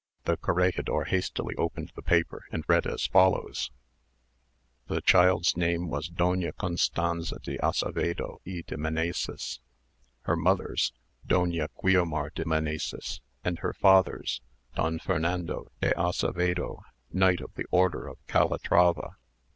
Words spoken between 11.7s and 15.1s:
Guiomar de Menesis; and her father's, D.